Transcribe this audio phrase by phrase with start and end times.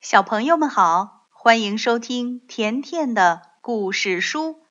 [0.00, 4.62] 小朋友们好，欢迎收听甜甜的故事书，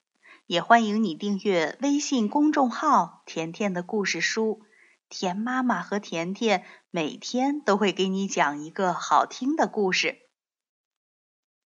[0.48, 4.64] 也欢迎你订阅微信公众号“甜甜的故事书”。
[5.08, 10.18] 甜妈妈和甜甜每天都会给你讲一个好听的故事。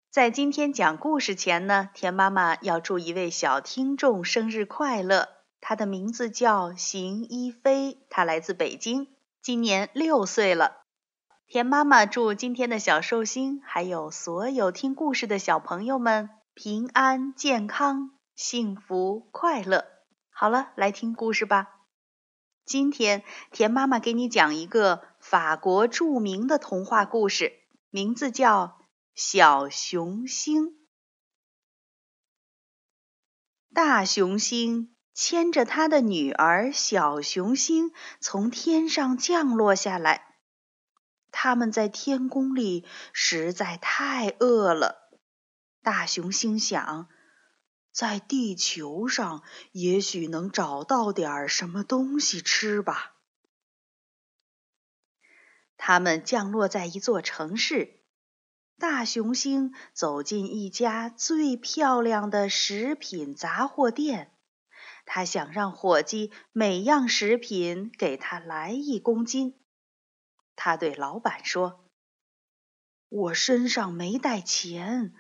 [0.09, 5.27] 在今天讲故事前呢，甜妈妈要祝一位小听众生日快乐，
[5.59, 9.09] 他的名字叫邢一飞，他来自北京，
[9.41, 10.85] 今年六岁了。
[11.51, 19.83] 田妈妈祝今天的小寿星，还有所有听故事的小朋友们平安、健康、幸福、快乐。
[20.29, 21.69] 好了，来听故事吧。
[22.65, 27.53] 今天田妈妈给你讲一个法国著名的童话故事，
[27.89, 28.67] 名字叫
[29.15, 30.67] 《小熊星》。
[33.73, 40.28] 大熊星牵着他的女儿小熊星从天上降落下来。
[41.31, 45.09] 他们在天宫里实在太饿了。
[45.81, 47.07] 大熊心想，
[47.91, 53.15] 在地球上也许能找到点儿什么东西吃吧。
[55.77, 57.95] 他们降落在一座城市。
[58.77, 64.31] 大熊星走进一家最漂亮的食品杂货店，
[65.05, 69.59] 他想让伙计每样食品给他来一公斤。
[70.61, 71.85] 他对老板说
[73.07, 75.13] ：“我身上没带钱，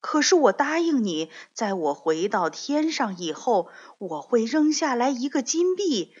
[0.00, 6.14] 可是我答应你，在我回到天上以后，我会扔下来一个金币，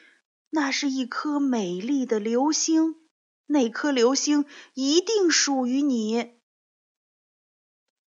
[0.50, 2.96] 那是一颗美丽的流星，
[3.46, 4.44] 那颗流星
[4.74, 6.40] 一定属于你。”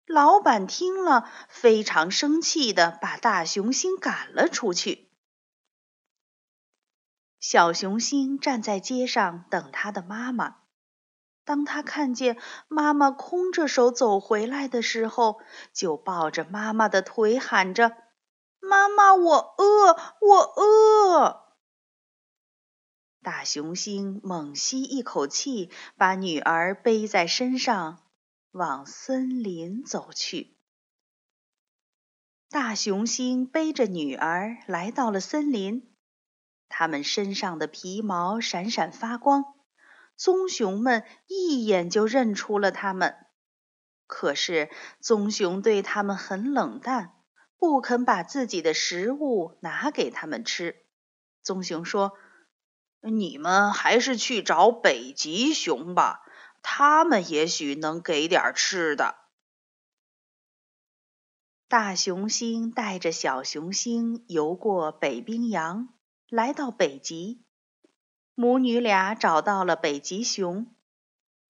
[0.07, 5.08] 老板听了，非常生气的把大熊星赶了出去。
[7.41, 10.57] 小熊星站在街上等他的妈妈。
[11.45, 12.37] 当他看见
[12.69, 15.41] 妈妈空着手走回来的时候，
[15.73, 17.97] 就抱着妈妈的腿喊着
[18.61, 21.45] ：“妈妈，我饿，我饿！”
[23.23, 28.03] 大熊星猛吸一口气，把女儿背在身上，
[28.51, 30.59] 往森林走去。
[32.51, 35.91] 大熊星背着女儿来到了森林，
[36.69, 39.45] 他们身上的皮毛闪闪发光。
[40.17, 43.15] 棕熊们一眼就认出了他们，
[44.07, 44.69] 可是
[45.01, 47.15] 棕熊对他们很冷淡，
[47.57, 50.85] 不肯把自己的食物拿给他们吃。
[51.43, 52.15] 棕熊说
[53.01, 56.25] ：“你们还是去找北极熊吧，
[56.63, 59.15] 他们也许能给点吃的。”
[61.69, 65.95] 大熊星带着小熊星游过北冰洋，
[66.29, 67.43] 来到北极。
[68.35, 70.73] 母女俩找到了北极熊，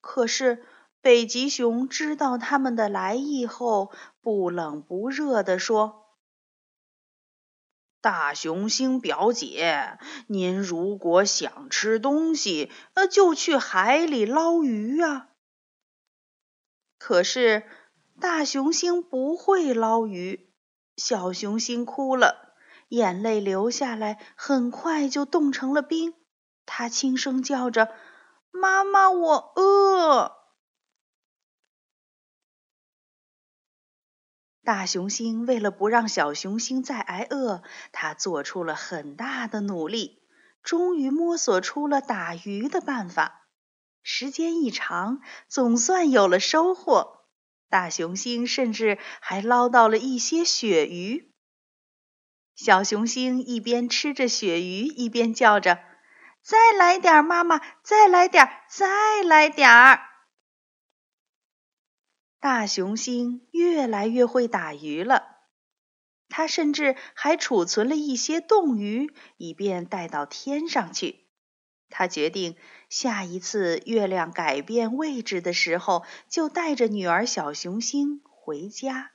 [0.00, 0.64] 可是
[1.00, 6.16] 北极熊知道他们的来意后，不冷不热地说
[8.00, 15.28] ：“大熊星表姐，您如果想吃东西，那，就去海里捞鱼啊。”
[16.96, 17.64] 可是
[18.18, 20.50] 大熊星不会捞鱼，
[20.96, 22.47] 小熊星哭了，
[22.88, 26.14] 眼泪流下来，很快就冻成了冰。
[26.66, 27.94] 他轻声叫着
[28.50, 30.36] ：“妈妈，我饿。”
[34.64, 40.20] 大熊星为了不让小熊星再挨饿，他做出了很大的努力，
[40.62, 43.48] 终于摸索出了打鱼的办法。
[44.02, 47.24] 时间一长，总算有了收获。
[47.70, 51.27] 大熊星甚至还捞到了一些鳕鱼。
[52.58, 55.78] 小熊星一边吃着鳕鱼，一边叫着。
[56.42, 57.60] 再来点儿，妈妈！
[57.84, 60.00] 再来点儿，再来点儿！
[62.40, 65.36] 大熊星越来越会打鱼了，
[66.28, 71.28] 他甚至还储存了一些冻鱼，以便带到天上去。
[71.88, 72.56] 他决定
[72.88, 79.12] 下一次月亮改变位置的时候，就带着女儿小熊星回家。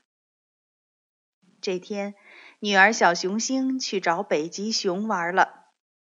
[1.61, 2.15] 这天，
[2.63, 5.65] 女儿小熊星去找北极熊玩了。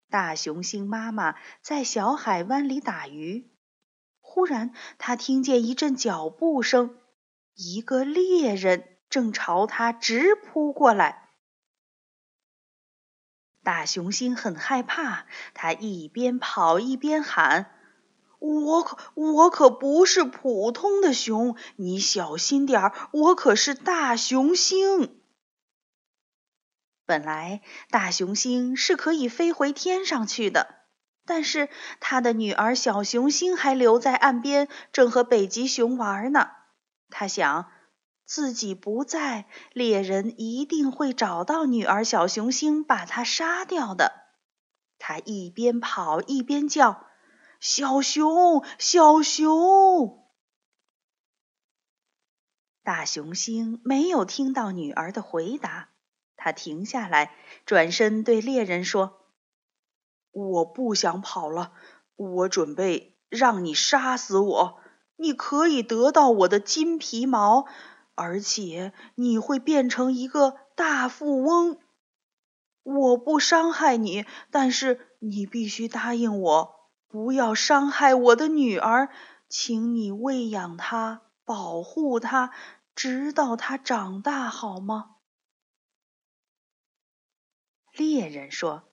[0.09, 3.51] 大熊星妈妈在小海湾里打鱼，
[4.21, 6.95] 忽然她听见一阵脚步声，
[7.55, 11.27] 一个猎人正朝她直扑过来。
[13.61, 17.69] 大熊星很害怕，他一边跑一边喊
[18.39, 25.19] ：“我可我可不是普通的熊，你小心点，我可是大熊星。”
[27.05, 30.75] 本来大熊星是可以飞回天上去的，
[31.25, 31.69] 但是
[31.99, 36.49] 他的女儿小熊星还留在岸边，正和北极熊玩呢。
[37.09, 37.71] 他想，
[38.25, 44.25] 自己不在，猎人一定会找到女儿小熊星，把她杀掉的。
[44.97, 47.05] 他一边跑一边叫
[47.61, 50.25] ：“小熊，小熊！”
[52.81, 55.89] 大熊星没有听到女儿的回答，
[56.45, 57.33] 他停下来，
[57.65, 59.17] 转身对猎人说
[60.31, 61.71] ：“我不想跑了，
[62.15, 64.77] 我准备让你杀死我。”
[65.17, 67.65] 你可以得到我的金皮毛，
[68.13, 71.79] 而且你会变成一个大富翁。
[72.83, 76.75] 我不伤害你，但是你必须答应我，
[77.07, 79.09] 不要伤害我的女儿。
[79.49, 82.51] 请你喂养她，保护她，
[82.93, 85.14] 直到她长大，好吗？
[87.95, 88.83] 猎人说。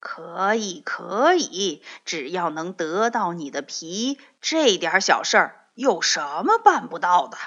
[0.00, 7.38] 可以，可以，只要能得到你的皮，这点小事儿有什么办不到的？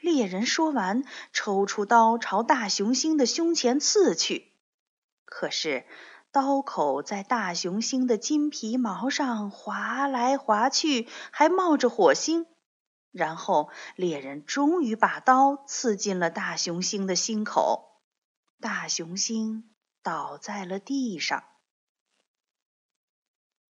[0.00, 1.02] 猎人说完，
[1.32, 4.52] 抽出刀朝大雄星的胸前刺去。
[5.24, 5.84] 可是
[6.30, 12.46] 刀口在大雄星的金皮毛上划来划去，还冒着火星。
[13.10, 17.93] 然后猎人终于把刀刺进了大雄星的心口。
[18.64, 19.68] 大雄星。
[20.02, 21.44] 倒在了地上。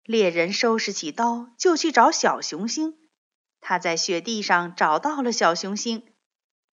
[0.04, 2.98] 猎人收拾起刀，就去找小熊星。
[3.62, 6.14] 他在雪地上找到了小熊星。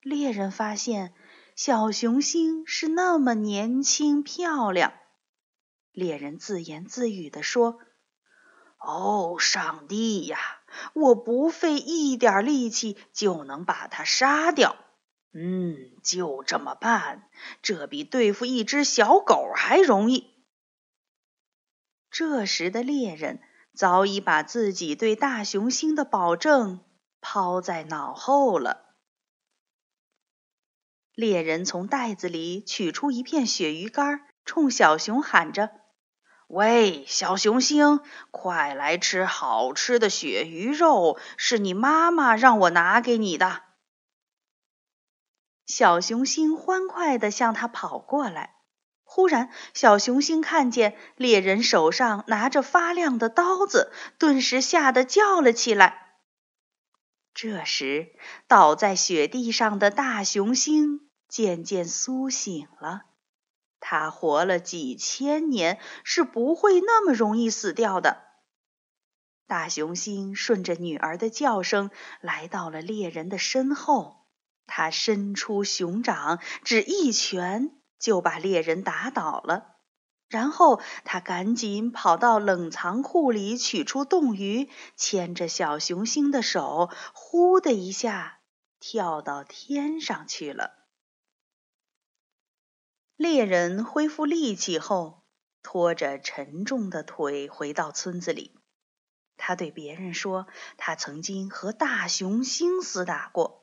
[0.00, 1.14] 猎人发现
[1.54, 4.92] 小熊星是那么年轻漂亮。
[5.92, 7.78] 猎人自言自语地说
[8.84, 10.38] ：“哦，上帝呀！
[10.92, 14.74] 我不费一点力气就能把它杀掉。”
[15.40, 17.28] 嗯，就这么办，
[17.62, 20.34] 这比对付一只小狗还容易。
[22.10, 23.40] 这时的猎人
[23.72, 26.80] 早已把自己对大雄星的保证
[27.20, 28.86] 抛在脑后了。
[31.14, 35.70] 猎人从袋子里取出一片鳕鱼干，冲小熊喊着
[36.48, 38.00] ：“喂，小熊星，
[38.32, 43.62] 快来吃好吃的鳕鱼肉，是你妈妈让我拿给你的。”
[45.68, 48.54] 小熊星欢快地向他跑过来。
[49.04, 56.16] 忽然，小熊星看见猎人手上拿着发亮的刀子，顿时吓得叫了起来。
[57.34, 58.12] 这时，
[58.46, 63.02] 倒在雪地上的大熊星渐渐苏醒了。
[63.78, 68.24] 他活了几千年，是不会那么容易死掉的。
[69.46, 71.90] 大熊星顺着女儿的叫声，
[72.20, 74.17] 来到了猎人的身后。
[74.68, 79.74] 他伸出熊掌，只一拳就把猎人打倒了。
[80.28, 88.40] 然后他赶紧跑到冷藏库里取出冻鱼，牵着小熊星的手，呼的一下
[88.78, 90.74] 跳到天上去了。
[93.16, 95.24] 猎人恢复力气后，
[95.62, 98.54] 拖着沉重的腿回到村子里。
[99.38, 103.57] 他对别人说：“他曾经和大熊星厮打过。”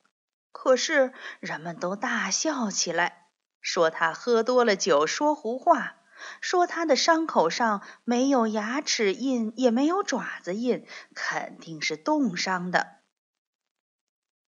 [0.65, 3.27] 可是人们都大笑起来，
[3.61, 5.97] 说他喝多了酒说胡话，
[6.41, 12.97] 说他的伤口上没有牙齿印，也没有爪子印，肯定是冻伤的。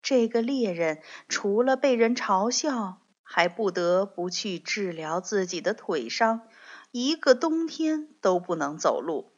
[0.01, 6.47] 这个猎人除了被人嘲笑，还不得不去治疗自己的腿伤，
[6.89, 9.37] 一个冬天都不能走路。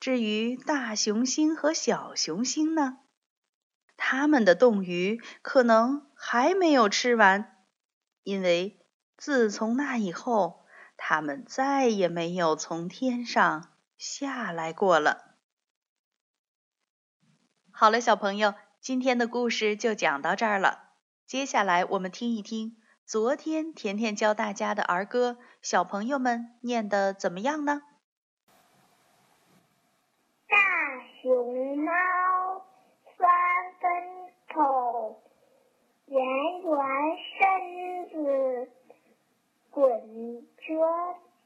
[0.00, 2.98] 至于大熊星和小熊星呢？
[4.16, 7.66] 他们的冻鱼可能还没有吃完，
[8.22, 8.78] 因为
[9.16, 10.64] 自从那以后，
[10.96, 15.34] 他们再也没有从天上下来过了。
[17.72, 20.90] 好了，小朋友，今天的故事就讲到这儿了。
[21.26, 27.82] 接下来我们听一听昨天甜甜教大家的儿歌，小朋友们念的怎么样呢？
[30.46, 30.56] 大
[31.20, 31.90] 熊猫。
[34.54, 35.20] 头
[36.14, 36.22] 圆
[36.60, 36.78] 圆
[37.34, 38.70] 身子
[39.72, 40.62] 滚着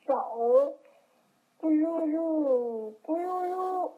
[0.05, 0.75] 走，
[1.59, 3.93] 咕噜噜咕噜噜，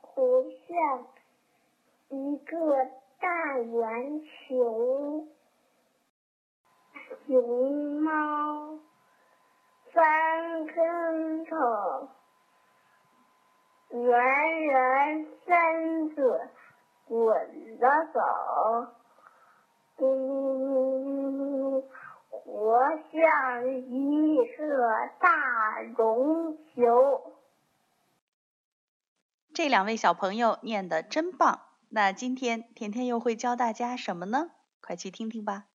[0.00, 1.08] 活像
[2.10, 2.86] 一个
[3.18, 5.26] 大圆球。
[7.26, 8.78] 熊猫
[9.92, 12.08] 翻跟头，
[13.90, 16.50] 圆圆身子。
[17.08, 18.20] 滚着走，
[19.98, 21.90] 呜呜呜呜，
[22.30, 22.78] 活
[23.12, 27.32] 像一个大绒球。
[29.54, 31.60] 这两位小朋友念的真棒。
[31.90, 34.50] 那今天甜甜又会教大家什么呢？
[34.82, 35.67] 快去听听吧。